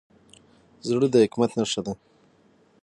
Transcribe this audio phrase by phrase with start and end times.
[0.87, 1.93] زړه د حکمت نښه ده.